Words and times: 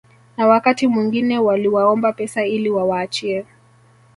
na 0.37 0.47
wakati 0.47 0.87
mwingine 0.87 1.39
waliwaomba 1.39 2.13
pesa 2.13 2.45
ili 2.45 2.69
wawaachie 2.69 3.45